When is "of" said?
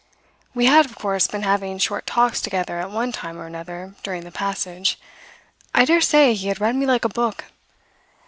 0.87-0.95